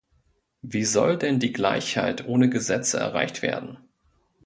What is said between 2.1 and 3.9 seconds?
ohne Gesetze erreicht werden?